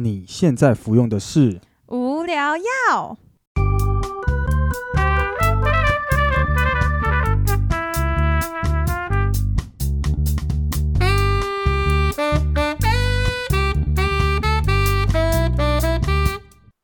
[0.00, 3.18] 你现在服用的是无聊药。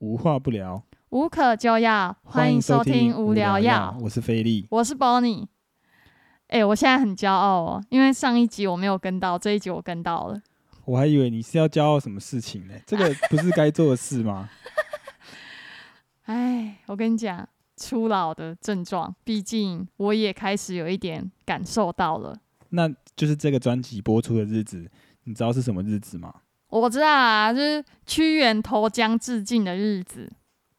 [0.01, 3.97] 无话不聊，无可救药，欢迎收听无聊药。
[4.01, 5.47] 我是菲力，我是 Bonnie。
[6.49, 10.41] 哎、我现在很骄傲哦，因为上一集我没有跟到，这一集我跟到了。
[10.85, 12.75] 我还以为你是要骄傲什么事情呢？
[12.87, 14.49] 这个 不是该做的事吗？
[16.27, 22.39] 哎，我跟你讲，初老的症状，毕竟我也开始有一点感受到了。
[22.71, 24.91] 那就是这个专辑播出的日子，
[25.25, 26.35] 你知道是什么日子吗？
[26.69, 30.31] 我知道啊，就是屈原投江自尽的日子。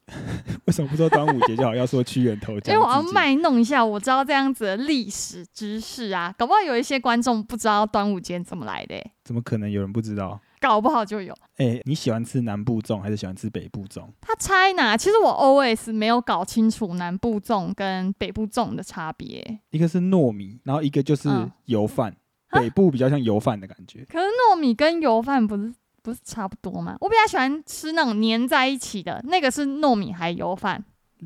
[0.66, 2.74] 为什么不说端午节就好，要说屈原投江？
[2.76, 10.40] 因为我要卖弄一下，我知道这样子的历史知识啊，搞不好有一些观众不知道端午节怎么来的欸、怎么可能有人不知道？
[10.60, 11.34] 搞不好就有。
[11.58, 14.04] 哎、你喜欢吃南部粽还是喜欢吃北部粽？
[14.22, 14.98] 它差在哪？
[14.98, 19.60] 其实我 always 没有搞清楚南部粽跟北部粽的差别。
[19.72, 22.12] 一个是糯米，然后一个就是嗯油饭。
[22.12, 25.74] 啊北部比较像油饭的感觉，可是糯米跟油饭不是
[26.06, 26.96] 不是差不多吗？
[27.02, 30.84] 我比较喜欢吃那种粘在一起的，那个是糯米还油饭。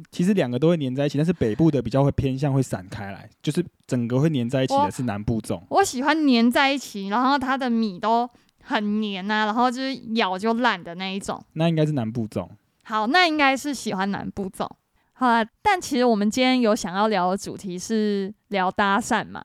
[0.09, 5.61] 其实两个都会粘在一起，但是北部的比较会偏向会散开来，就是整个会粘在一起的是南部粽。
[5.69, 8.30] 我喜欢粘在一起，然后它的米都
[8.63, 11.44] 很黏啊，然后就是咬就烂的那一种。
[11.53, 12.47] 那应该是南部粽。
[12.83, 14.66] 好，那应该是喜欢南部粽。
[15.13, 19.41] 好了，但其实我们今天有想要聊的主题是聊搭讪嘛？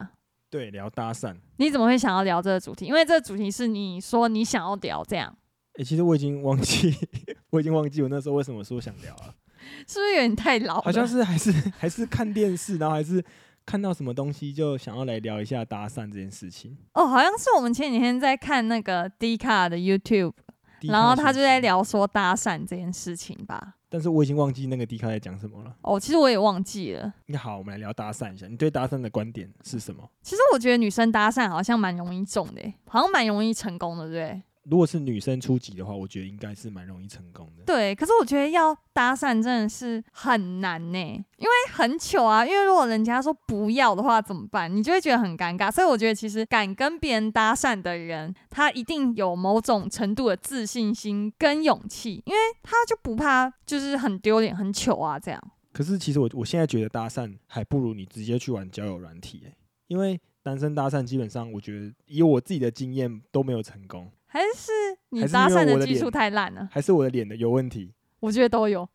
[0.55, 1.35] 对，聊搭讪。
[1.57, 2.85] 你怎么会想要聊这个主题？
[2.85, 5.37] 因为这个主题是你说你想要聊，这样
[5.81, 6.95] 哎、其实我已经忘记，
[7.51, 9.35] 我已经忘记我那时候为什么说想聊了，
[9.89, 10.81] 是不是有点太老？
[10.81, 13.21] 好像是还是 还是看电视，然后还是
[13.67, 16.79] 看到什么东西就想要来聊一下搭讪这件事情。
[16.93, 20.35] 哦，好像是我们前几天在看那个 D 卡的 YouTube，
[20.83, 23.75] 然后他就在，聊说搭讪这件事情吧。
[23.95, 25.73] 但是我已经忘记那个迪卡在讲什么了。
[25.83, 27.15] 哦，其实我也忘记了。
[27.27, 28.45] 那好，我们来聊搭讪一下。
[28.49, 30.11] 你对搭讪的观点是什么？
[30.21, 34.43] 其实我觉得女生搭讪好像蛮容易中的欸，好像蛮容易成功的，对不对？
[34.65, 37.65] 如果是女生初级的话，我觉得应该是蛮容易成功的。
[37.65, 42.45] 对，可是我觉得要搭讪真的是很难呢，因为很糗啊。
[42.47, 44.75] 因为如果人家说不要的话怎么办？
[44.75, 45.71] 你就会觉得很尴尬。
[45.71, 55.41] 所以我觉得其实敢跟别人搭讪的人，他一定有某种程度的自信心跟勇气，因为他就不怕就是很丢脸、很糗啊这样。
[55.73, 59.55] 可是其实我我现在觉得搭讪还不如你直接去玩交友软体、欸，
[59.89, 64.73] 因为男生搭讪基本上我觉得以我自己的经验都没有成功，还是
[65.11, 66.69] 你搭讪的技术太烂了？
[66.73, 67.95] 还是我的脸的有问题。
[68.19, 68.89] 我觉得都有。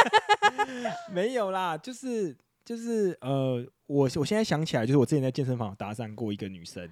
[1.10, 2.36] 没有啦，就是
[2.66, 6.86] 就是呃，我我现在想起来，就是我之前在健身房搭讪过一个女生，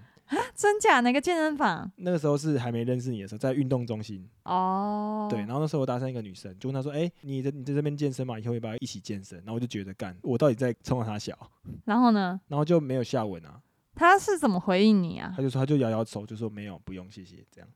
[0.55, 1.01] 真假？
[1.01, 1.93] 哪个健身房？
[1.97, 9.37] 那个时候是还没认识你的时候，在运动中心，哦，对，然后那时候我搭讪一个女生，就问她说，哎、你在你在这边健身嘛，以后要不要一起健身？
[9.41, 11.37] 然后我就觉得干，我到底在冲着她小，
[11.85, 12.41] 然后呢？
[12.49, 13.61] 然后就没有下文啊，
[13.97, 15.33] 他是怎么回应你啊？
[15.35, 17.69] 他就说他就摇摇手，就说没有，不用，谢谢，这样。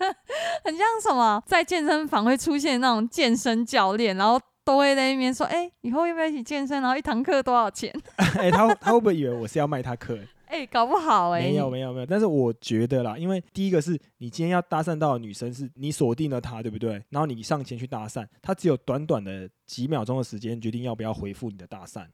[0.64, 6.82] 很像什么，在健身房会出现那种健身教练，然后都会在那边说：“哎、以后要不要一起健身？
[6.82, 7.90] 然后一堂课多少钱
[8.36, 10.18] 哎、他他会不会以为我是要卖他课？？”
[10.48, 16.92] 哎、搞不好哎、没有没有没有，但是我觉得啦，因为第一个是你今天要搭讪到的女生是你锁定了她，对不对？
[17.10, 22.06] 然后你上前去搭讪，她只有短短的几秒钟的时间决定要不要回复你的搭讪，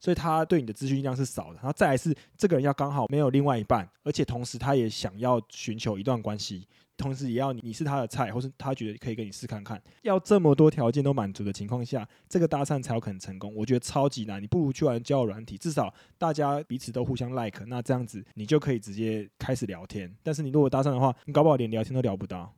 [0.00, 1.54] 所以他对你的资讯量是少的。
[1.54, 6.66] 然后再来是这个人要刚好没有另外一半，而且同时他也想要寻求一段关系。
[6.96, 13.54] 同时也要你你是他的菜，或是他觉得可以跟你试看看，要这么多条件都满足的情况下，这个搭讪才有可能成功。
[13.54, 20.12] 我觉得超级难，你不如去玩交友软体，至少大家彼此都互相 like，那这样子你就可以直接开始聊天。
[20.24, 22.52] 但是你如果搭讪的话，你搞不好连聊天都聊不到。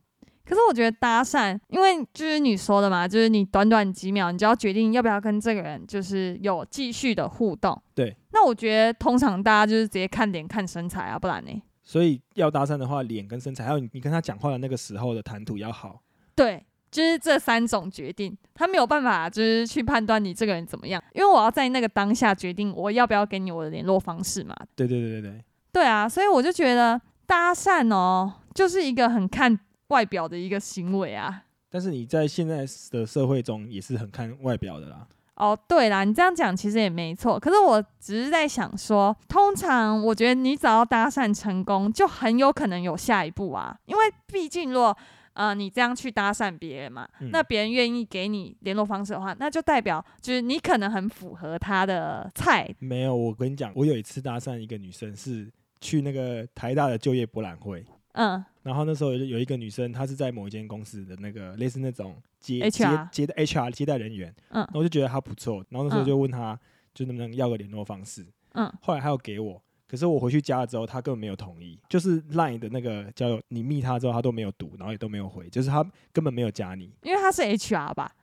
[0.45, 7.79] 可是我觉得搭讪，因为就是你说的嘛，就是你短短几秒，你就要决定要不要跟这个人就是有继续的互动。
[7.95, 11.61] 对，那我觉得通常大家就是直接看脸看身材啊，不然呢？
[11.83, 16.01] 所以要搭讪的话，脸跟身材，还有你你跟他讲话的那个时候的谈吐要好。
[16.35, 24.55] 对，就是这三种决定，他没有办法就是去判断你这个人怎么样，因为我要在那个当下决定我要不要给你我的联络方式嘛。
[24.75, 25.43] 对对对对对，
[25.73, 29.59] 对啊，所以我就觉得搭讪哦，就是一个很看
[29.91, 31.43] 外表的一个行为啊。
[31.69, 35.07] 但是你在现在的社会中也是很看外表的啦。
[35.35, 37.39] 哦，对啦，你这样讲其实也没错。
[37.39, 43.75] 可是我只是在想说，通常我觉得你只要搭讪成功，就很有可能有下一步啊。
[43.85, 44.95] 因为毕竟如果
[45.33, 52.69] 呃你这样去搭讪别人嘛，嗯那别人愿意给你联络方式的话，那就代表就是你可能很符合他的菜。
[52.79, 55.49] 没有，我跟你讲，我有一次搭讪一个女生是
[55.79, 58.43] 去那个台大的就业博览会，嗯。
[58.63, 64.59] 然后那时候有有一个女生，她是在某一间公司的那个类似那种接 HR 接接的 HR 接待人员，嗯。
[64.61, 66.05] 然后我就觉得她不错，然后那时候嗯。
[66.05, 66.59] 就问她，
[66.93, 75.83] 就能不能要个联络方式，嗯，后来她有给我，可是我回去加了之后，她根本没有同意，就是 Line 的那个交友，你密她之后，她都没有读，然后也都没有回，就是她
[76.13, 78.13] 根本没有加你，因为她是 HR 吧，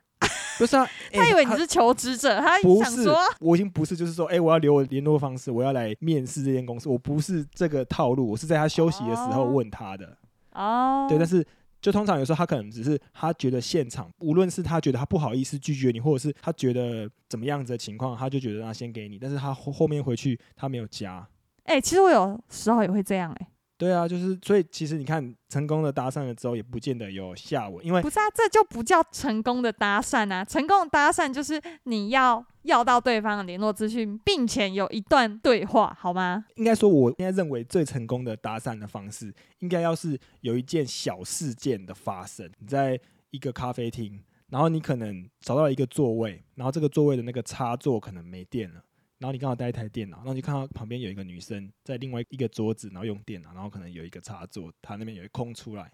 [0.58, 10.16] 不是啊， 他以为你是求职者，他不是想说，我已经不是，就是说，哎、我要留我联络方式，我要来面试这间公司，我不是这个套路，我是在他休息的时候哦问他的。
[10.52, 11.46] 哦，对，但是
[11.80, 21.26] 就通常有时候他可能只是他觉得现场，无论是他觉得他不好意思拒绝你，或者是他觉得怎么样子的情况，他就觉得他先给你，但是他后后面回去他没有加。
[21.64, 23.48] 哎、其实我有时候也会这样、哎，
[23.78, 30.44] 对啊，就是所以其实你看，成功的搭讪了之后，也不见得有下文，因为不是啊，这就不叫成功的搭讪啊！
[30.44, 36.44] 成功的搭讪就是你要要到对方的联络资讯，并且有一段对话，好吗？
[36.56, 42.50] 应该说，我现在认为最成功的搭讪的方式，应该要是有一件小事件的发生。
[42.58, 48.82] 你在一个咖啡厅，然后你可能找到一个座位，然后这个座位的那个插座可能没电了，
[49.18, 55.90] 然后你刚好带一台电脑，然后你就看到旁边有一个女生在另外一个桌子，然后用电脑，然后可能有一个插座，她那边有一空出来。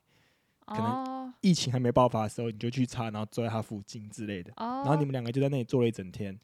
[0.66, 6.38] 可能哦疫情还没爆发的时候，你就去插，然后坐在她附近之类的，哦，然后你们两个就在那里坐了一整天，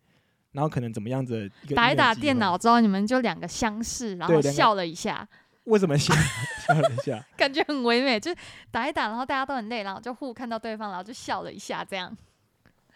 [0.53, 5.27] 然后可能怎么样子一个打一打电脑之后，你们就两个相视，然后笑了一下，
[5.65, 6.15] 为什么笑
[6.67, 7.25] 笑了一下？
[7.37, 8.21] 感觉很唯美。
[8.21, 8.37] 就是
[8.71, 12.15] 打一打，然后大家都很累，然后就互看到对方，然后就笑了一下，这样。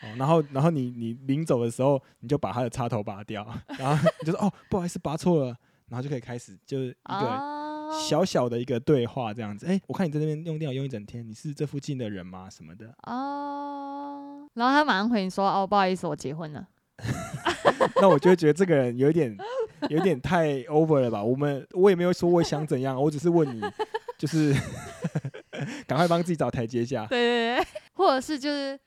[0.04, 3.46] 哦，然后然后你你临走的时候，你就把他的插头拔掉，
[3.78, 5.56] 然后你就说哦，不好意思，拔错了，
[5.88, 9.66] 然后就可以开始就是一个哦，小小的一个对话这样子。
[9.66, 12.48] 哎、我看你在那边用电脑用一整天，你是这附近的人吗？
[12.50, 12.94] 什么的？
[13.04, 16.68] 哦，然后他马上回你说：“哦，不好意思，我结婚了。
[18.00, 19.36] 那我就会觉得这个人有一点
[19.88, 21.22] 有一点太 over 了吧？
[21.22, 23.60] 我们我也没有说我想怎样，我只是问你，
[24.16, 24.54] 就是
[25.86, 27.06] 赶快帮自己找台阶”下。
[27.06, 28.78] 对对对， 或者是就是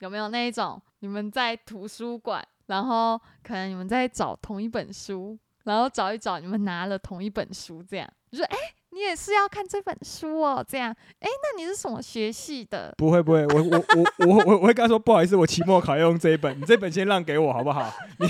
[0.00, 8.56] 有没有那一种，你们在图书馆，然后可能你们在找同一本书，然后找一找，你们拿了同一本书，这样就说：“哎、
[8.90, 12.94] 你也是要看这本书哦？”这样，哎、那你是什么学系的？
[12.98, 17.90] 不会不会，我我我我我我会跟他说不好意思，我期末考要用这一本，你这本先让给我好不好？
[18.18, 18.28] 你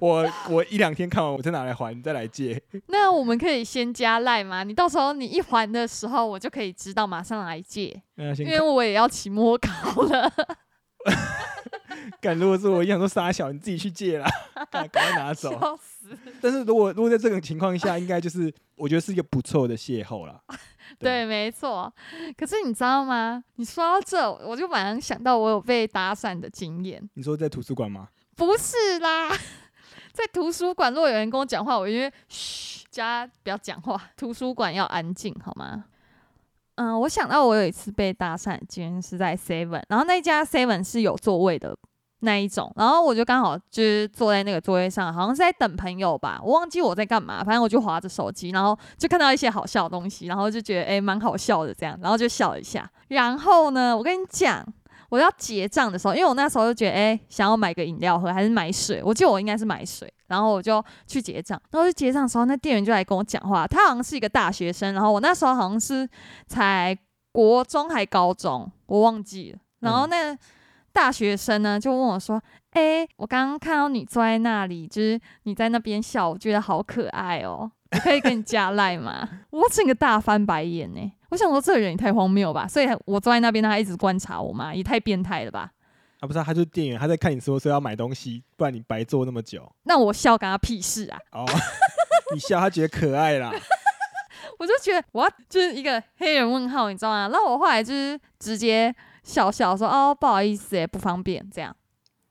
[0.00, 2.60] 我我一两天看完，我再拿来还，你再来借。
[2.88, 4.64] 那我们可以先加赖吗？
[4.64, 10.32] 你到时候你一还的时候，我就可以知道马上来借，那要先看因为我也要期末考了。
[12.20, 14.28] 干，如果是我，一想说傻小，你自己去借啦，
[14.70, 15.78] 赶赶快拿走。
[16.40, 20.40] 但是如果如果在这种情况下，应该就是我觉得是一个不错的邂逅啦。
[20.98, 21.92] 对，没错。
[22.36, 23.42] 可是你知道吗？
[23.56, 27.02] 你说到这，我就马上想到我有被搭讪的经验。
[27.14, 28.08] 你说在图书馆吗？
[28.36, 29.30] 不是啦，
[30.12, 35.84] 在图书馆，如果有人跟我讲话，我因为嘘，叫他不要讲话，图书馆要安静，好吗？
[36.76, 41.76] 嗯，我想到我有一次被搭讪竟然是在 Seven，然后那家 Seven 是有座位的
[42.20, 52.90] 那一种，然后我就刚好就是坐在那个座位上，好像是在等朋友吧，我忘记我在干嘛，反正我就划着手机，然后就看到一些好笑的东西，然后就觉得诶蛮好笑的这样，然后就笑一下。
[53.08, 54.66] 然后呢，我跟你讲，
[55.10, 61.60] 我要结账的时候，因为我那时候就觉得，哎、想要买个饮料喝还是买水，我记得我应该是买水，然后我就去结账。
[61.70, 66.08] 然后去结账的时候，那店员就来跟我讲话，他好像是一个大学生，然后我那时候好像是
[66.46, 66.96] 才
[67.32, 69.58] 国中还高中，我忘记了。
[69.80, 70.38] 然后嗯那
[70.92, 79.28] 大学生呢，就问我说：“哎、我刚刚看到你坐在那里，就是你在那边笑，我觉得好可爱哦。”我可以跟你加赖吗？
[79.50, 85.72] 我整个大翻白眼呢、我想说这个人也太荒谬吧，所以我坐在那边，他一直观察我嘛，也太变态了吧？
[86.20, 89.70] 啊，不是啊、他就是店员，他在看你说说要买东西，不然你白坐那么久。
[89.84, 91.18] 那我笑干他屁事啊！
[91.32, 91.46] 哦，
[92.34, 93.50] 你笑，他觉得可爱啦。
[94.58, 97.28] 我就觉得我就是一个黑人问号，你知道吗？
[97.32, 101.74] 然后我后来就是直接笑笑说：“哦，不好意思，哎，不方便。”这样。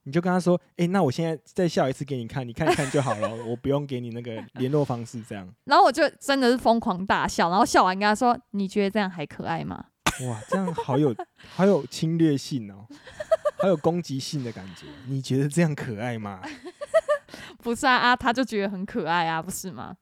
[0.09, 5.47] 你就跟他说，哎、那我现在再笑一次给你看，你看一看就好了，我不用给你那个 联络方式，这样。
[5.65, 9.85] 然后我就真的是疯狂大笑，然后笑完跟他说：“你觉得这样还可爱吗
[10.27, 11.15] 哇，这样好有
[11.55, 12.87] 好有侵略性哦，
[13.61, 14.87] 好有攻击性的感觉。
[15.07, 16.41] 你觉得这样可爱吗？？”
[17.61, 19.95] 不是啊啊，他就觉得很可爱啊，不是吗？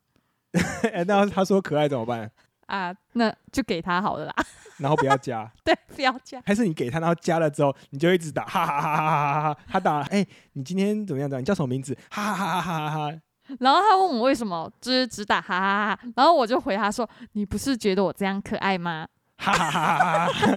[0.93, 2.31] 哎那他说可爱怎么办？
[2.67, 4.35] 啊，那就给他好了啦。
[4.77, 6.41] 然后不要加，对，不要加。
[6.45, 9.59] 还是你给他，然后加了之后，你就一直打哈哈哈哈哈哈哈。
[9.67, 11.27] 他打，哎、你今天怎么样？
[11.27, 11.41] 怎么？
[11.41, 11.97] 你叫什么名字？
[12.11, 13.21] 哈哈哈哈哈哈哈。
[13.61, 19.07] 然后他问我为什么就是只打哈哈哈，然后我就回他说：“你不是觉得我这样可爱吗
[19.37, 20.55] 哈哈哈哈哈哈！？”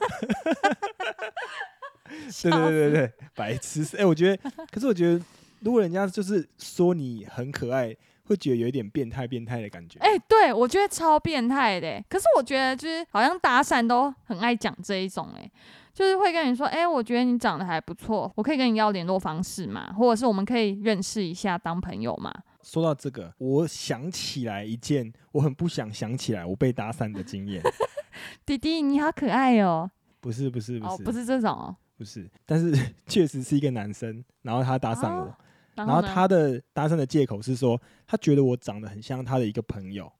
[2.42, 3.86] 对对对对对，白痴！
[3.96, 5.24] 哎、我觉得，可是我觉得，
[5.60, 7.96] 如果人家就是说你很可爱，
[8.30, 9.98] 会会觉得有一点变态变态的感觉。
[9.98, 12.04] 哎、对我觉得超变态的欸。
[12.08, 15.50] 可是我觉得就是好像搭讪都很爱讲这一种，哎，
[15.92, 22.32] 就是会跟你说，哎、我觉得你长得还不错，我可以跟你要联络方式嘛，或者是我们可以认识一下当朋友嘛。
[22.62, 27.60] 说到这个，我想起来一件我很不想想起来我被搭讪的经验。
[28.46, 32.72] 弟弟你好可爱哦，不是不是不哦是、不是这种哦，不是，但是
[33.08, 35.38] 确实是一个男生，然后他搭讪我，啊
[35.84, 40.10] 然后他的搭讪的借口是说他觉得我长得很像他的一个朋友，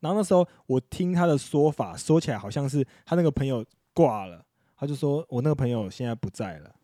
[0.00, 4.44] 然后那时候我听他的说法，说起来好像是他那个朋友挂了，
[4.76, 6.74] 他就说我那个朋友现在不在了，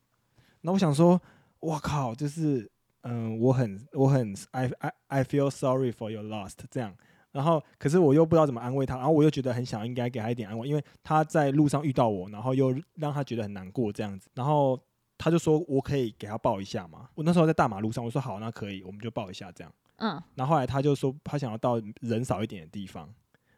[0.61, 1.21] 那我想说，
[1.61, 2.71] 我靠，就是
[3.03, 6.95] 嗯，我很我很 I I I feel sorry for your lost 这样。
[7.33, 14.31] 然后，可是我又不知道怎么安慰他，然后我又觉得很想应该给他一点安慰，因为他在路上遇到我，然后又让他觉得很难过这样子。
[14.35, 14.81] 然后
[15.17, 17.09] 他就说我可以给他抱一下嘛。
[17.15, 19.73] 我那时候在大马路上，我说好，那可以，我们就抱一下这样。
[19.97, 20.23] 嗯。
[20.35, 23.09] 然后后来他就说他想要到人少一点的地方，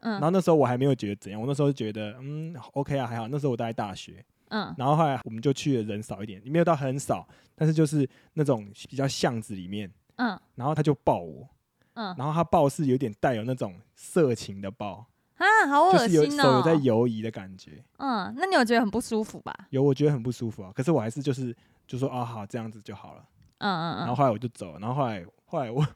[0.01, 0.13] 嗯。
[0.13, 4.75] 然嗯后那时候我还没有觉得怎样，我那时候就觉得嗯 OK 啊还好，那时候我在大学，嗯。
[4.77, 10.39] 然后后来我们就去了人少一点，没有到很少，但是就是那种比较巷子里面，嗯。
[10.55, 11.49] 然后他就抱我，
[11.95, 12.15] 嗯。
[12.19, 16.63] 然后他抱是有点带有那种色情的抱，啊，好恶就是有心哦手有。
[16.63, 19.55] 在游移的感觉，嗯，那你有觉得很不舒服吧？
[19.71, 21.55] 有我觉得很不舒服啊，可是我还是就是
[21.87, 23.25] 就说啊好这样子就好了，
[23.59, 23.99] 嗯嗯嗯。
[23.99, 25.87] 然后后来我就走了，然后后来后来我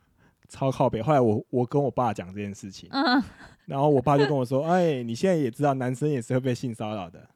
[0.49, 3.23] 超靠北，后来我我跟我爸讲这件事情，嗯，
[3.67, 7.27] 然后我爸就跟我说，哎，你现在也知道男生也是会被性骚扰的，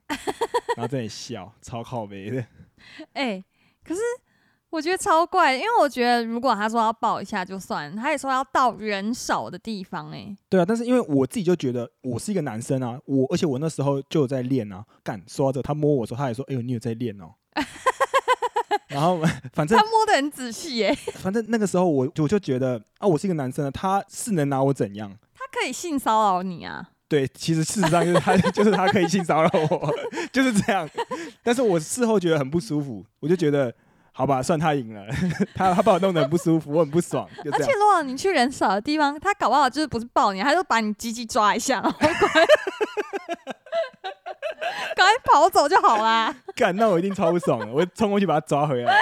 [0.76, 2.44] 然后在那里笑，超靠北的，
[3.14, 3.42] 哎、
[3.84, 4.00] 可是
[4.74, 17.26] 我觉得超怪，因为我觉得如果他说要抱一下就算，他也说要到人少的地方、哎，对啊，但是因为我自己就觉得我是一个男生啊，我而且我那时候就有在练啊，干说到这，他摸我说，他也说，哎呦，你有在练哦。
[18.88, 19.20] 然后
[19.54, 25.08] 反正他摸的很仔细、哎，反正那个时候我我就觉得啊，我是一个男生啊，他是能拿我怎样？
[25.32, 26.90] 他可以性骚扰你啊。
[27.06, 29.94] 对，其实事实上就是他 就是他可以性骚扰我，
[30.32, 30.88] 就是这样。
[31.44, 33.72] 但是我事后觉得很不舒服，我就觉得
[34.16, 35.04] 好吧，算他赢了，
[35.56, 37.28] 他他把我弄得很不舒服，我很不爽。
[37.52, 42.46] 而且如果你去人少的地方，他搞不好就是不是抱你，他就把你鸡鸡抓一下，然后赶 快
[44.94, 46.34] 赶快跑走就好啦。
[46.54, 49.00] 干，那我一定超不爽的，我会冲过去把他抓回来。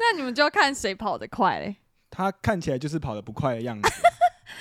[0.00, 1.76] 那你们就要看谁跑得快嘞。
[2.10, 3.90] 他看起来就是跑得不快的样子。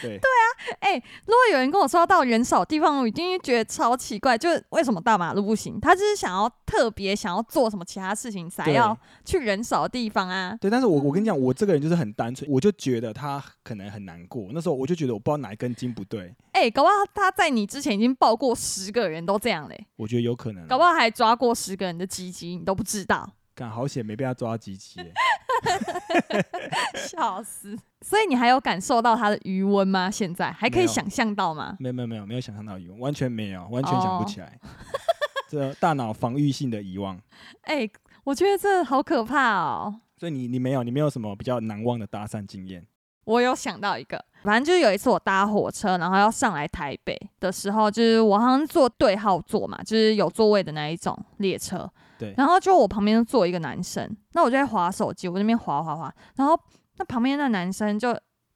[0.01, 5.79] 对啊，哎、如果有人跟我说要到人少的地方，我一定觉得超奇怪，就是为什么大马路不行？
[5.79, 10.57] 他就是想要特别想要做什么其他事情才要去人少的地方啊。
[10.59, 14.47] 对，但是我我跟你讲，我这个人就是很单纯，我就觉得他可能很难过。
[14.51, 20.67] 那时候我就觉得我不知道哪一根筋不对，哎、搞不好他在你之前已经抱过十个人都这样嘞，我觉得有可能啊。
[20.67, 25.11] 搞不好还抓过十个人的鸡鸡，你都不知道，干好险没被他抓鸡鸡耶。
[27.07, 27.77] 笑死！
[28.01, 30.09] 所以你还有感受到他的余温吗？
[30.09, 31.75] 现在还可以想象到吗？
[31.79, 34.59] 没有没有没有没有想象到余温，完全没有，完全想不哦起来。
[35.49, 37.19] 这大脑防御性的遗忘。
[37.61, 37.89] 哎、
[38.23, 40.01] 我觉得这好可怕哦。
[40.17, 42.85] 所以你你没有你没有什么比较难忘的搭讪经验？
[43.23, 51.89] 我有想到一个，反正就是有一次我搭火车，然后要上来台北的时候，就是我好像坐对号座嘛，就是有座位的那一种列车。
[52.17, 56.59] 对然后就我旁边坐一个男生，那我就在划手机，我那边划划划，然后
[56.97, 58.11] 那旁边那男生就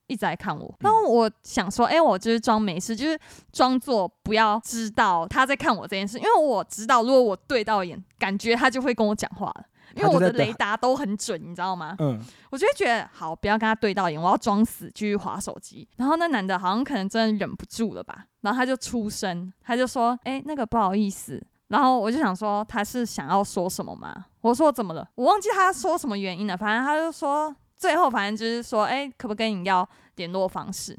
[0.08, 3.20] 一直在看我，然后我想说，哎、我就是装没事，就是
[3.52, 9.66] 装作不要知道他在看我这件事，因为我知道，如果我对到眼，感觉他就会跟我讲话了。
[9.94, 11.98] 因为我的雷达都很准，你知道吗？
[12.00, 12.18] 嗯，
[12.50, 15.86] 我就会觉得好，不要跟他对到眼，我要装死继续划手机。
[15.98, 24.26] 然后那男的好像可能真的忍不住了吧，然后他就出声，他就说：“哎、那个不好意思。”然后我就想说他是想要说什么吗？
[24.42, 25.08] 我说怎么了？
[25.16, 26.58] 我忘记他说什么原因了。
[26.58, 30.98] 反正他就说，最后反正就是说，哎、可不可以跟你要联络方式？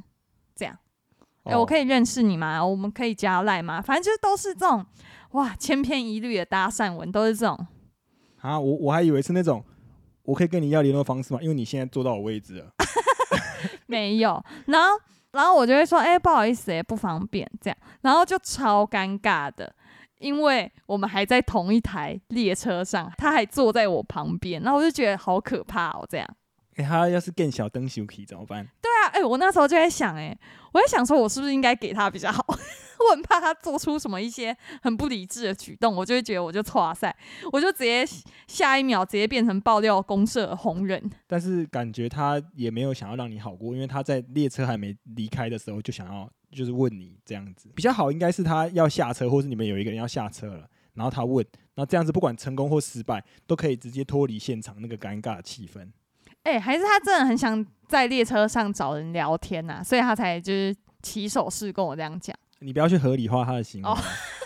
[0.57, 0.75] 这样，
[1.45, 1.83] 哎、我可以。
[1.83, 2.65] 以认识你吗？
[2.65, 3.83] 我们可以加赖吗？
[3.83, 4.87] 反正就是都是这种
[5.33, 7.67] 哇千篇一律的搭讪文，都是这种。
[8.41, 9.65] 啊，我我还以为是那种，
[10.23, 11.41] 我可以跟你要联络方式吗？
[11.43, 12.73] 因为你现在坐到我位置了。
[13.87, 14.89] 没有，然后
[15.33, 19.75] 然后我就会说，哎、不好意思、哎，不方便这样，然后就超尴尬的，
[20.23, 26.27] 因为我们还在同一台列车上，他还坐在我旁边，然后我就觉得好可怕哦，这样。
[26.77, 28.67] 哎、他要是更小灯休可以怎么办？
[28.81, 30.35] 对啊，哎、我那时候就在想、哎，
[30.73, 32.43] 我在想说，我是不是应该给他比较好？
[32.49, 37.15] 我很怕他做出什么一些很不理智的举动，我就会觉得我就哇塞，
[37.53, 38.07] 我就直接
[38.47, 41.11] 下一秒直接变成爆料公社红人。
[41.27, 51.45] 但是感觉他也没有想要让你好过，因为他在列车还没离开的时候就想要就是问你这样子，比较好应该是他要下车，或是你们有一个人要下车了，然后他问，
[51.75, 55.89] 然后这样子不管成功或失败，都可以直接脱离现场那个尴尬的气氛。
[56.45, 62.37] 哎、还是他真的很想在列车上找人聊天呐、所以他才就是起手势跟我这样讲。
[62.59, 63.95] 你不要去合理化他的行为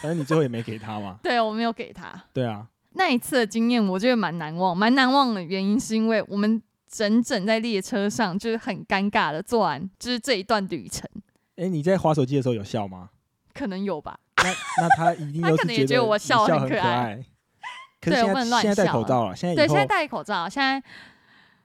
[0.00, 1.18] 反正你最后也没给他嘛。
[1.24, 4.76] 对我没有给他 对啊，那一次的经验，我觉得蛮难忘。
[4.76, 11.08] 蛮难忘的原因是因为我们整整在列车上就是很尴尬的做完就是这一段旅程，
[11.56, 13.10] 哎、你在划手机的时候有笑吗？
[13.54, 14.18] 可能有吧。
[14.36, 14.50] 那
[14.82, 17.24] 那他一定他可能也觉得得我笑很很可爱爱。
[18.00, 20.48] 可是现对现在戴口罩了，现在对，现在戴口罩。
[20.48, 20.80] 现在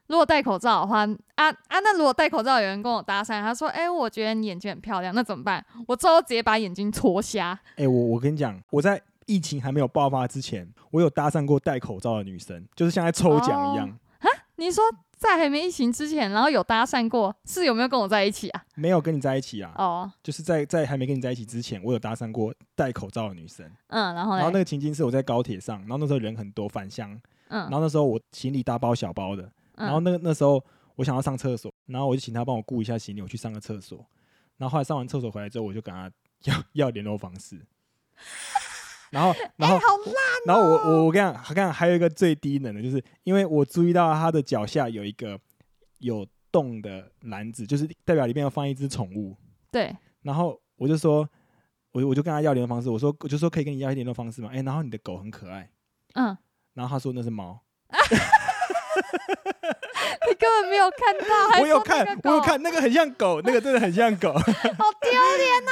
[0.07, 1.05] 如果戴口罩的话，
[1.35, 7.57] 啊啊，那如果戴口罩有人跟我搭讪，他说：“哎、我觉得你眼睛很漂亮，那怎么办？”我之后直接把眼睛戳瞎。
[7.75, 13.99] 哎、我我跟你讲，我在疫情还没有爆发之前，我有搭讪过戴口罩的女生，就是像在抽奖一样，
[14.61, 14.83] 你说
[15.17, 18.63] 在还没疫情之前，然后有搭讪过，是有没有跟我在一起啊？
[18.75, 23.65] 没有跟你在一起啊，哦，就是在在还没跟你在一起之前，我有搭讪过戴口罩的女生。
[23.87, 27.11] 嗯，然后嘞，然后那个情境是我在高铁上，然后那时候人很多，返乡，
[27.47, 29.43] 嗯然后那时候我行李大包小包的，
[29.77, 30.63] 嗯，然后那个那时候
[30.95, 34.05] 我想要上厕所，然后我就请他帮我顾一下行李，我去上个厕所。
[34.57, 36.11] 然后后来上完厕所回来之后，我就跟他
[36.43, 37.59] 要 要联络方式。
[39.11, 40.15] 然后， 然后，哎好烂，
[40.47, 45.39] 然后我我我跟你讲，我跟你，还有一个最低能的，就是因为我注意到他的脚下有一个
[45.99, 49.35] 有洞的篮子，就是代表里面要放一只宠物。
[49.69, 51.27] 对，然后我就说，
[51.91, 54.49] 我我就跟他要联络方式，我说我就说可以跟你要一联络方式吗？
[54.53, 55.69] 哎，然后你的狗很可爱，
[56.15, 56.35] 嗯，
[56.73, 57.59] 然后他说那是猫，
[60.27, 64.31] 你根本没有看到，我有看我有，看，那个很像狗，那个真的很像狗。
[64.39, 65.71] 好丢脸呐！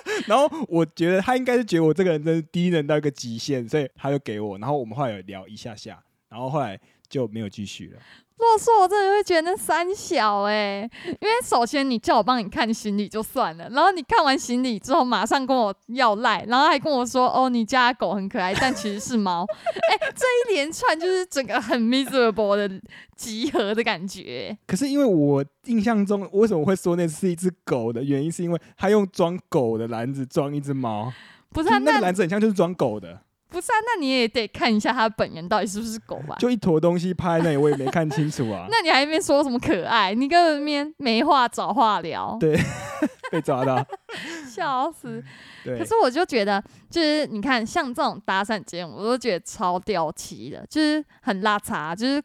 [0.26, 4.58] 然后我觉得他应该是觉得我这个人真是低能到一个极限，所以他就给我。
[4.58, 6.78] 然后我们后来有聊一下下，然后后来
[7.12, 8.00] 就没有继续了。
[8.38, 19.46] 如果说我真的会觉得那三小哎、因为首先你叫我帮你看行李就算了，然后你看完行李之后马上跟我要赖，然后还跟我说哦你家的狗很可爱，但其实是猫，
[19.92, 22.80] 哎、这一连串就是整个很 miserable 的
[23.14, 24.56] 集合的感觉。
[24.66, 31.12] 可是因为我印象中，为什么会说那是一只狗的原因，是因为他用装狗的篮子装一只猫，
[31.50, 33.20] 不是、啊、那个篮子很像就是装狗的，
[33.52, 36.34] 不是啊，那你也得看一下它本人到底是不是狗吧？
[36.38, 38.66] 就一坨东西趴在那里，我也没看清楚啊。
[38.72, 42.58] 那你还边说什么可爱，你根本面没话找话聊，对
[43.30, 43.84] 被抓到，
[44.50, 45.22] 笑死。
[45.64, 52.20] 对可，是我就觉得，就是你看，像这种搭讪节目，我都觉得超掉漆的，就是很拉碴，就是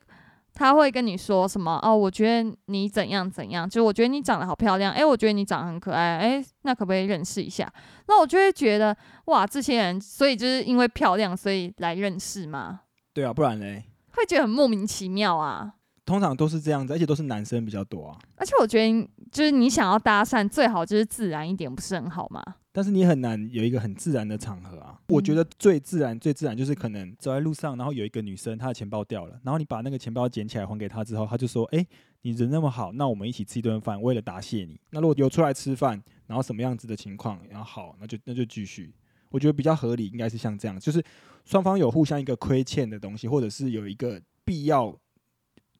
[0.59, 7.71] 他会跟你说什么哦，我觉得你怎样怎样，就是我觉得你长得好漂亮，诶，我觉得你长得很可爱，诶，那可不可以认识一下？
[8.07, 12.79] 那我就会觉得，哇，这些人，所以就是因为漂亮，所以来认识吗？
[13.13, 15.73] 对啊，不然嘞，会觉得很莫名其妙啊。
[16.05, 18.17] 通常都是这样子，而且都是男生比较多啊。
[18.37, 22.41] 而且我觉得，就是你想要搭讪，最好就是自然一点，不是很好吗？
[22.77, 25.01] 但是你很难有一个很自然的场合啊。
[25.07, 31.83] 我觉得最自然、最自然就是可能走在路上，然后有一个女生她的钱包掉了，然后你把那个钱包捡起来还给她之后，她就说：“哎、
[32.21, 34.79] 你人那么好，那我们一起吃一顿饭，为了答谢你。
[34.91, 38.93] 那如果有出来吃饭，然后什么样子的情况，然后好，那就那就继续。
[39.31, 41.03] 我觉得比较合理，应该是像这样，就是
[41.45, 44.95] 双方有互相一个亏欠的东西，或者是有一个必要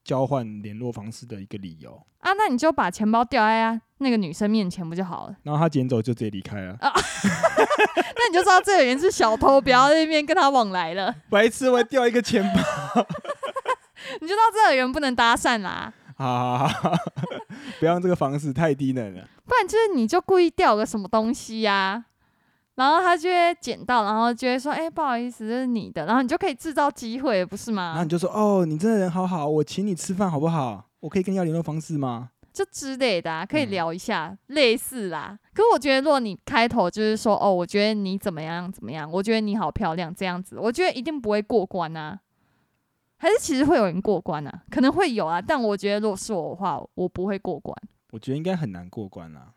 [0.03, 2.01] 交换联络方式的一个理由。
[2.47, 5.35] 你就把钱包掉在啊那个女生面前不就好了？
[5.43, 11.13] 然后他捡走就直接离开了，啊 那你就知道这个人是小偷，不要在那边跟他往来了。
[11.29, 13.05] 白痴，我还掉一个钱包。
[14.21, 16.91] 你就知道这个人不能搭讪啦，好好好，
[17.79, 19.27] 不要用这个方式，太低能了。
[19.45, 22.05] 不然就是你就故意掉个什么东西呀、
[22.75, 28.09] 然后他就会捡到，然后就会说：“哎、不好意思，这是你的。”然后你就可以制造机会，不是吗然后你？
[28.09, 30.85] 就说：“哦，你这个人好好，我请你吃饭好不好？
[30.99, 35.37] 我可以跟你要联络方式吗就之类的、啊，可以嗯聊一下，类似啦。
[35.53, 42.19] 可是我觉得，如果你开头就是说：“哦，我觉得你怎么样怎么样，我觉得你好漂亮，这样子，我觉得一定不会过关啊。”
[43.17, 44.63] 还是其实会有人过关啊？
[44.71, 47.75] 可能会有啊，但我觉得如果是我的话，我不会过关。？”
[48.09, 49.53] 我觉得应该很难过关啊。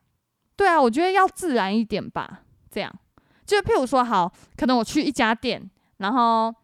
[0.54, 2.42] 对啊，我觉得要自然一点吧。
[2.70, 2.94] 这样，
[3.46, 6.54] 就譬如说，好，可能我去一家店，然后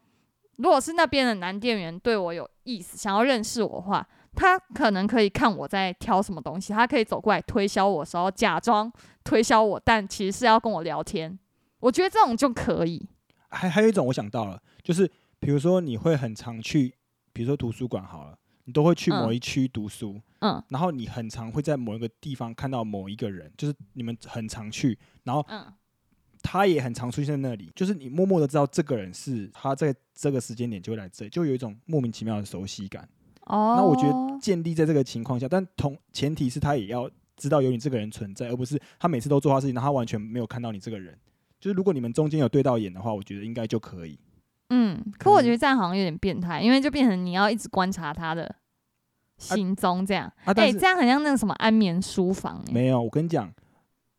[0.56, 8.92] 如果是那边的男店员对我有意思，想要认识我的话，他可能可以看我在挑什么东西，他可以走过来推销我的时候假装
[9.24, 11.36] 推销我，但其实是要跟我聊天。
[11.80, 13.08] 我觉得这种就可以。
[13.48, 16.94] 还还有一种我想到了，就是比如说你会很常去，
[17.32, 25.72] 比如说图书馆好了，你都会去嗯某一区读书，嗯然后你很常会在某一个地方看到某一个人，就是你们很常去，然后嗯，
[26.42, 33.08] 他也很常出现在那里，就是你默默的知道这个人是他在这个时间点就会来这里，就有一种莫名其妙的熟悉感。
[33.46, 41.18] 哦，那我觉得建立在这个情况下，但同前提是他也要知道有你这个人存在，而不是他每次都做他事情，然后他完全没有看到你这个人。
[41.58, 44.18] 就是如果你们中间有对到眼的话，我觉得应该就可以。
[44.70, 48.56] 嗯，可我觉得这样好像有点变态，因为就变成你要一直观察他的
[49.38, 50.26] 行踪这样。
[50.26, 53.52] 啊，哎、但是、这样很像那个什么安眠书房、哎，没有，我跟你讲，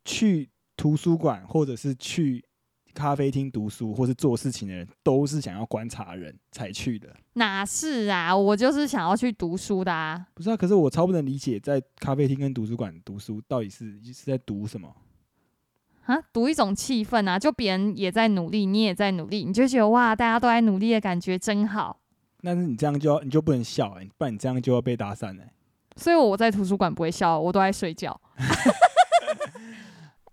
[0.05, 2.43] 去图书馆或者是去
[2.97, 7.07] 咖啡厅读书或是做事情的人，都是想要观察人才去的。
[7.33, 8.35] 哪是啊？
[8.35, 10.25] 我就是想要去读书的啊。
[10.33, 14.91] 不是啊，可是我超不能理解，在咖啡厅跟图书馆读书到底是是在读什么？
[16.05, 21.99] 啊，读一种气氛啊，就别人也在努力，你也在努力，你就觉得哇，大家都在努力的感觉真好。
[22.41, 25.53] 但是你这样就要你就不能笑哎、不然你这样就要被打散哎、
[25.95, 28.19] 所以我在图书馆不会笑，我都在睡觉。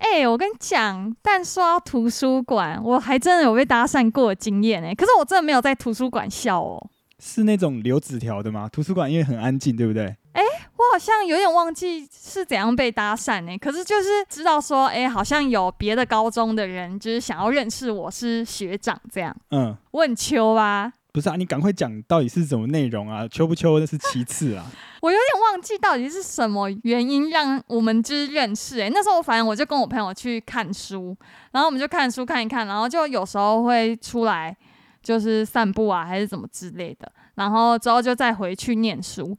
[0.05, 6.91] 哎、我跟你讲，但说到图书馆，我还真的有被搭讪过的经验哎、可是我真的没有在图书馆笑哦。
[7.19, 8.69] 是那种留纸条的吗？
[8.71, 10.15] 图书馆因为很安静，对不对？
[10.33, 10.43] 哎
[10.77, 20.93] 我好像有点忘记是怎样被搭讪呢、可是就是知道说，哎、好像有别的高中的人就是想要认识我是学长这样，嗯，我很秋啊。
[21.13, 23.27] 不是啊，你赶快讲到底是什么内容啊？
[23.29, 24.67] 秋不秋那是其次啊。
[25.01, 28.91] 我有点忘记到底是什么原因让我们就是认识、欸。
[28.91, 31.17] 那时候反正我就跟我朋友去看书，
[31.53, 34.55] 然后我们就看书看一看，然后就有时候会出来
[35.01, 39.39] 就是散步啊，还是怎么之类的，然后之后就再回去念书。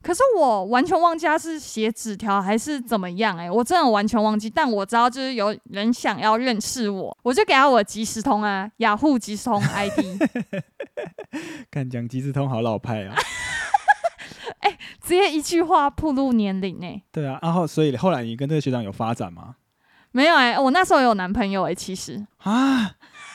[0.00, 4.48] 可是我完全忘记他是写纸条还是怎么样、欸，我真的完全忘记。
[4.48, 9.98] 但我知道就是有人想要认识我，我就给他我即时通啊，雅虎即时通 ID。
[11.72, 13.16] 看讲即时通好老派啊。
[15.00, 19.56] 直接一句话暴露年龄哎、对啊，然后所以后来你跟这个学长有发展吗？
[20.12, 22.92] 没有哎、我那时候有男朋友哎、其实啊，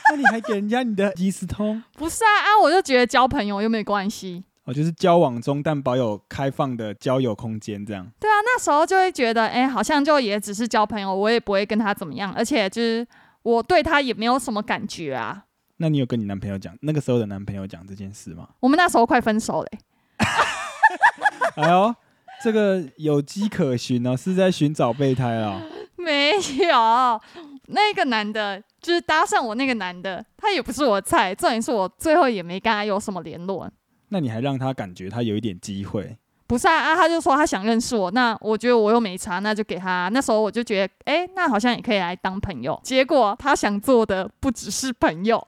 [0.10, 1.84] 那你还给人家你的即时通？
[1.94, 4.44] 不是啊啊，我就觉得交朋友又没关系。
[4.64, 8.08] 哦，就是交往中但保有开放的交友空间这样。
[8.20, 13.08] 对啊，那时候就会觉得，哎、好像就也只是交朋友，我也不会跟他怎么样，而且就是
[13.44, 15.46] 我对他也没有什么感觉啊。
[15.78, 18.50] 那你有跟你男朋友讲那个时候的男朋友讲这件事吗？
[18.60, 19.80] 我们那时候快分手嘞
[20.18, 20.26] 欸、
[21.56, 21.96] 哎呦，
[22.44, 25.62] 这个有机可循哦，是在寻找备胎啊。
[25.98, 26.32] 没
[26.68, 27.22] 有，
[27.68, 33.70] 那个男的，就是搭上我那个男的，他也不是我的菜，重点是我最后也没跟他有什么联络。
[34.10, 40.10] 那你还让他感觉他有一点机会，不是啊啊，他就说他想认识我，那我觉得我又没差，那就给他。
[40.12, 42.80] 那时候我就觉得，哎、那好像也可以来当朋友。
[42.84, 45.48] 结果他想做的不只是朋友，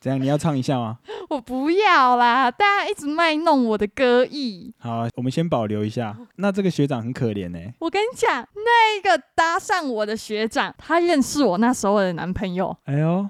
[0.00, 0.20] 怎样？
[0.20, 0.98] 你要唱一下吗？
[1.28, 2.50] 我不要啦！
[2.50, 4.74] 大家一直卖弄我的歌艺。
[4.78, 6.16] 好，我们先保留一下。
[6.36, 12.74] 那这个学长很可怜呢、我跟你讲，那个搭上我的学长，他认识我那时候的男朋友。
[12.84, 13.28] 哎呦，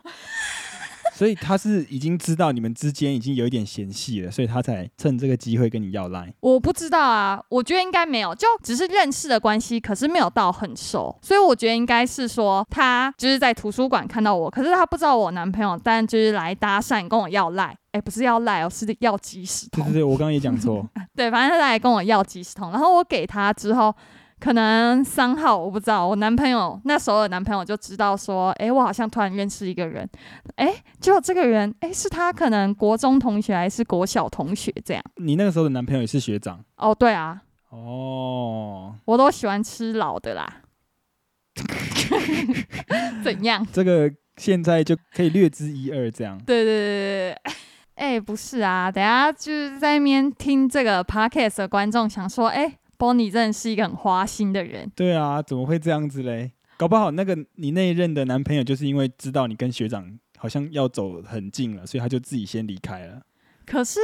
[1.20, 6.32] 所以他是已经知道你们之间已经有一点嫌隙了，所以他才趁这个机会跟你要赖。
[6.40, 20.88] 我不知道啊，我觉得应该没有，就只是认识的关系，可是没有到很熟，所以我觉得应该是说他就是在图书馆看到我，可是他不知道我男朋友，但就是来搭讪跟我要赖，哎，不是要赖哦，是要即时通对对，对，我刚刚也讲错。
[21.14, 23.94] 对，反正他来跟我要即时通，然后我给他之后，
[24.40, 30.08] 可能三号我不知道，我男朋友那时候的男朋友就知道说，诶，我好像突然认识一个人，
[30.56, 35.04] 诶，结果这个人，诶，是他可能国中同学还是国小同学这样？
[35.16, 40.62] 你那个时候的男朋友也是学长哦，对啊，哦，我都喜欢吃老的啦。
[43.22, 43.66] 怎样？
[43.72, 46.38] 这个现在就可以略知一二这样。
[46.38, 47.52] 对对对对对。
[47.96, 52.78] 哎、不是啊，等下就是在那边听这个 podcast 的观众想说，哎、
[53.30, 54.90] 真的是一个很花心的人。
[54.94, 56.52] 对啊，怎么会这样子嘞？
[56.76, 63.20] 搞不好那个你那一任的男朋友就是因为知道你跟学长好像要走很近了，所以他就自己先离开了。
[63.66, 64.00] 可是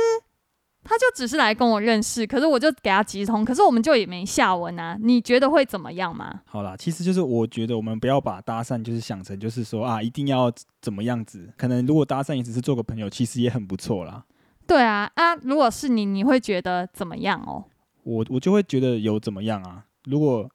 [0.84, 4.96] 他就只是来跟我认识，可是我就给他急通，可是我们就也没下文啊。
[5.02, 6.42] 你觉得会怎么样吗？
[6.44, 14.24] 好啦，其实就是我觉得我们不要把搭讪就是想成就是说啊一定要怎么样子，可能如果搭讪也只是做个朋友，其实也很不错啦。
[14.66, 17.64] 对啊，啊，如果是你，你会觉得怎么样哦？
[18.06, 19.84] 我我就会觉得有怎么样啊？
[20.04, 20.48] 如果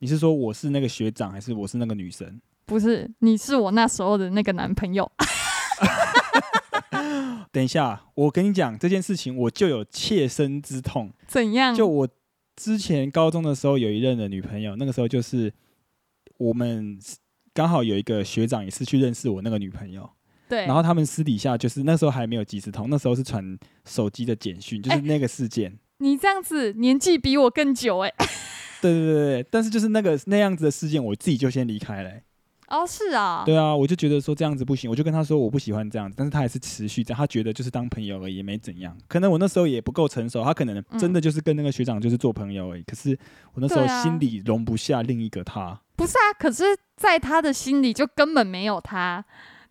[0.00, 2.38] 你是说我是那个学长，还是我是那个女生？
[2.66, 5.10] 不是，你是我那时候的那个男朋友。
[7.50, 11.10] 等一下，我跟你讲这件事情，我就有切身之痛。
[11.26, 11.74] 怎样？
[11.74, 12.08] 就我
[12.54, 15.50] 之前高中的时候有一任的女朋友，那个时候就是
[16.36, 16.98] 我们
[17.54, 20.08] 刚好有一个学长也是去认识我那个女朋友，
[20.50, 25.78] 对，然后他们私底下就是那时候还没有即时通，那时候是传手机的简讯，就是那个事件。
[26.00, 28.12] 你这样子年纪比我更久 哎、
[28.80, 32.22] 对对对对，但是就是那个那样子的事件，我自己就先离开了欸、
[32.68, 38.96] 哦，是啊，对啊，我就觉得说这样子不行，我就跟他说我不喜欢这样子，但是他还是持续这样，他觉得就是当朋友而已，也没怎样。
[39.08, 42.82] 可能我那时候也不够成熟，他可能真的就是跟那个学长就是做朋友而已。
[42.84, 43.18] 可是
[43.54, 45.78] 我那时候心里容不下另一个他。
[45.96, 46.64] 不是啊，可是
[46.96, 49.24] 在他的心里就根本没有他，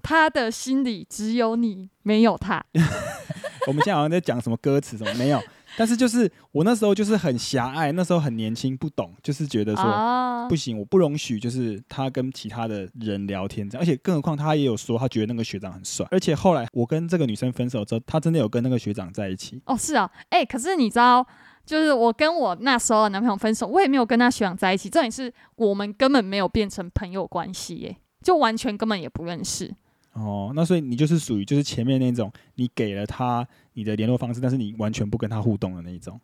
[0.04, 2.64] 他的心里只有你，没有他。
[3.66, 5.42] 我们现在好像在讲什么歌词什么没有，
[5.78, 9.84] 但是就是我那时候就是很狭隘，那时候很年轻不懂，就是觉得说。
[9.84, 19.62] 啊不行，我不容许，就是他跟其他的人聊天这样，而且更何况他也有说他觉得那个学长很帅，而且后来我跟这个女生分手之后，他真的有跟那个学长在一起。
[19.66, 21.24] 哦，是啊，哎、可是你知道，
[21.68, 29.72] 就是我跟我那时候的男朋友分手，我也没有跟他学长在一起，重点是我们根本没有变成朋友关系，耶，就完全根本也不认识。
[30.20, 36.20] 哦，那所以你就是属于就是前面那种，你给了他你的联络方式，但是你完全不跟他互动的那一种。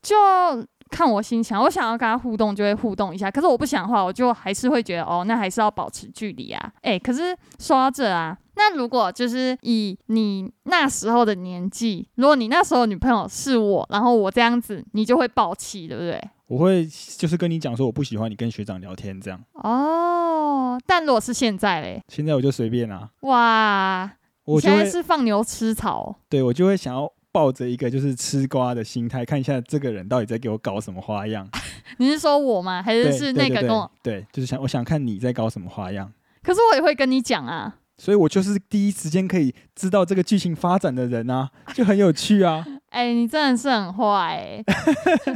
[0.00, 0.14] 就
[0.90, 6.72] 看我心情，我想要跟他互动就会互动一下，可是我不想的话，我就还是会觉得哦，那还是要保持距离啊。
[6.82, 16.22] 哎、可是说到这啊，那如果就是以你那时候的年纪，如果你那时候女朋友是我，然后我这样子，你就会抱气，对不对？
[16.48, 16.86] 我会
[17.18, 24.10] 就是跟你讲说我不喜欢你跟学长聊天这样，哦，但如果是现在嘞，现在我就随便啊，哇，
[24.44, 31.46] 我现在是放牛吃草哦、对我就会想要抱着一个就是吃瓜的心态，看一下这个人到底在给我搞什么花样。
[31.98, 32.82] 你是说我吗？
[32.82, 33.90] 还是是那个跟我？
[34.02, 36.10] 对，就是想我想看你在搞什么花样。
[36.42, 37.76] 可是我也会跟你讲啊。
[37.98, 42.64] 所以我就是第一时间可以知道这个剧情发展的人啊，就很有趣啊。
[42.90, 44.64] 哎、你真的是很坏哎、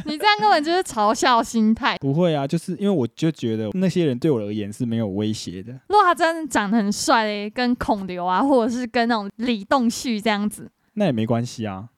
[0.07, 1.97] 你这样根本就是嘲笑心态。
[1.99, 5.73] 不会啊，就是因为我就觉得那些人对我而言是没有威胁的。
[5.89, 11.89] 如果他真的长得很帅嘞，跟孔刘啊，或者是跟那种李栋旭这样子，那也没关系啊，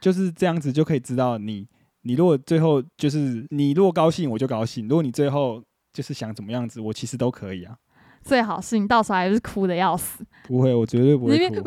[0.00, 1.66] 就是这样子就可以知道你，
[2.02, 5.62] 你如果最后就是你如果高兴我就高兴，如果你最后
[5.92, 7.76] 就是想怎么样子，我其实都可以啊。
[8.22, 11.64] 最好是你到时候还是哭的要死，不会，我绝对不会哭，呜，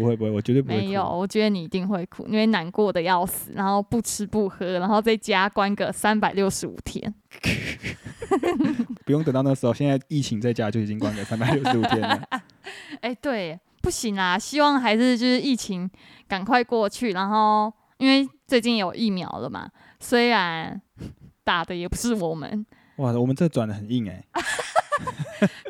[0.00, 0.78] 不会不会，我绝对不会。
[0.78, 7.14] 没有，我觉得你一定会哭，因为难过的要死，然后不吃不喝，然后在家关个三百六十五天。
[9.04, 12.22] 不用等到那时候，现在疫情在家就已经关个三百六十五天了。
[13.02, 15.90] 哎、对，不行啦，希望还是就是疫情
[16.26, 20.80] 赶快过去，然后因为最近有疫苗了嘛，虽然
[21.44, 22.64] 打的也不是我们，
[22.96, 24.24] 哇，我们这转的很硬哎、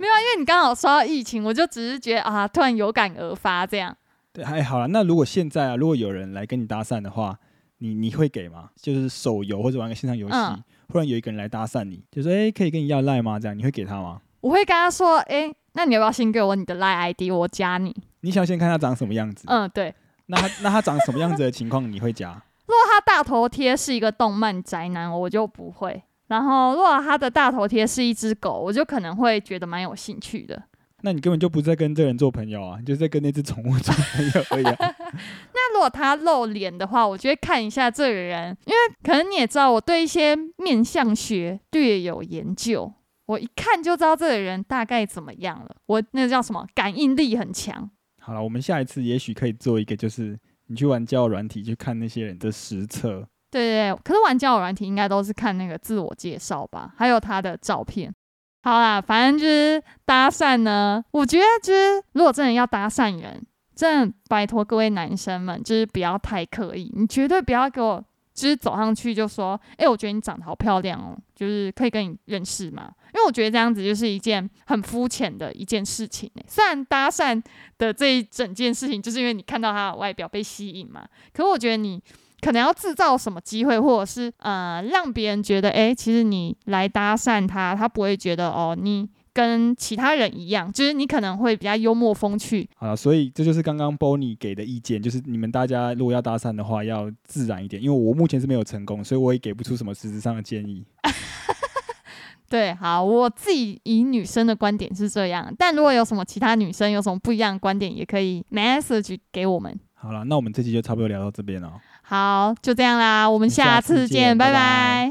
[0.00, 3.96] 没有啊，因为你刚好说到疫情，我就只是觉得啊，突然有感而发这样。
[4.32, 7.38] 对，还，好了，那如果现在啊，如果有人来跟你搭讪的话，
[7.78, 8.70] 你你会给吗？
[8.80, 10.62] 就是手游或者玩个线上游戏，嗯
[10.92, 13.38] 忽然有一个人来搭讪你，就说哎、可以跟你要赖吗？
[13.38, 14.20] 这样你会给他吗？
[14.40, 17.94] 我会跟他说，哎、那你要不要先给我你的 Line ID，我加你？
[18.22, 19.44] 你想先看他长什么样子？
[19.48, 19.94] 嗯，对。
[20.26, 22.30] 那他那他长什么样子的情况你会加？
[22.66, 26.02] 如果他大头贴是一个动漫宅男，我就不会。
[26.28, 30.62] 然后，如果他的大头贴是一只狗，我就可能会觉得蛮有兴趣的。
[31.02, 34.76] 那你根本就不是在跟这个人做朋友啊，你就是在跟那只宠物做朋友而已、啊。
[35.54, 42.92] 那如果他露脸的话，我就会看一下这个人，因为可能你也知道，我对一些面相学略有研究，
[43.26, 45.76] 我一看就知道这个人大概怎么样了。
[45.86, 47.90] 我那个叫什么，感应力很强。
[48.20, 53.26] 好了，我们下一次也许可以做一个，就是你去玩交友软体，去看那些人的实测。
[53.50, 58.14] 对对对，可是玩交友软体应该都是看那个自我介绍吧，还有他的照片。
[58.62, 63.42] 好啦，反正就是搭讪呢，我觉得就是如果真的要搭讪人，
[63.74, 72.90] 真的拜托各位男生们，就是不要太刻意，你绝对不要给我就是走上去就说，哎、我觉得你长得好漂亮哦，就是可以跟你认识吗？
[73.14, 76.44] 因为我觉得这样子就是一件很肤浅的一件事情、欸。
[76.46, 77.42] 虽然搭讪
[77.78, 82.00] 的这一整件事情，就是因为你看到他的外表被吸引嘛，可是我觉得你
[82.40, 92.68] 可能要制造什么机会，或者是呃让别人觉得，诶，其实你来搭讪他，他不会觉得哦你跟其他人一样，就是你可能会比较幽默风趣。
[92.76, 97.80] 好了，所以这就是刚刚 Bonnie 给的意见，就是你们大家如果要搭讪的话，要自然一点。
[97.80, 100.84] 因为我目前是没有成功，所以我也给不出什么实质上的建议。
[102.50, 109.78] 对，好，我自己以女生的观点是这样，但如果有什么其他女生有什么不一样的观点，也可以 message 给我们。
[109.94, 111.74] 好了，那我们这期就差不多聊到这边了哦。
[112.10, 114.58] 好，就这样啦，我们下下次见次见，拜拜拜。
[114.58, 115.08] 拜